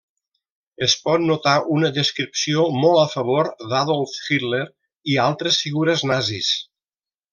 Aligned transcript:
Es 0.85 0.93
pot 1.07 1.23
notar 1.25 1.53
una 1.75 1.91
descripció 1.97 2.65
molt 2.77 3.01
a 3.01 3.05
favor 3.11 3.51
d'Adolf 3.73 4.17
Hitler 4.31 4.65
i 5.15 5.19
altres 5.27 5.61
figures 5.67 6.07
nazis. 6.15 6.51